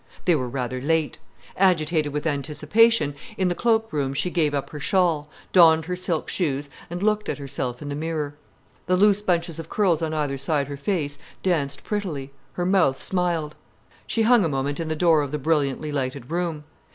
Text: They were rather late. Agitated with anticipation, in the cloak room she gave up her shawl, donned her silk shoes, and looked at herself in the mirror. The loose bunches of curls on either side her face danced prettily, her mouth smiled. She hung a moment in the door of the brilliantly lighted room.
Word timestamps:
They 0.25 0.33
were 0.33 0.49
rather 0.49 0.81
late. 0.81 1.19
Agitated 1.55 2.11
with 2.11 2.25
anticipation, 2.25 3.13
in 3.37 3.49
the 3.49 3.53
cloak 3.53 3.93
room 3.93 4.15
she 4.15 4.31
gave 4.31 4.51
up 4.51 4.71
her 4.71 4.79
shawl, 4.79 5.29
donned 5.53 5.85
her 5.85 5.95
silk 5.95 6.27
shoes, 6.27 6.71
and 6.89 7.03
looked 7.03 7.29
at 7.29 7.37
herself 7.37 7.83
in 7.83 7.89
the 7.89 7.93
mirror. 7.95 8.33
The 8.87 8.97
loose 8.97 9.21
bunches 9.21 9.59
of 9.59 9.69
curls 9.69 10.01
on 10.01 10.11
either 10.11 10.39
side 10.39 10.65
her 10.69 10.75
face 10.75 11.19
danced 11.43 11.83
prettily, 11.83 12.31
her 12.53 12.65
mouth 12.65 13.03
smiled. 13.03 13.53
She 14.07 14.23
hung 14.23 14.43
a 14.43 14.49
moment 14.49 14.79
in 14.79 14.87
the 14.87 14.95
door 14.95 15.21
of 15.21 15.31
the 15.31 15.37
brilliantly 15.37 15.91
lighted 15.91 16.31
room. 16.31 16.63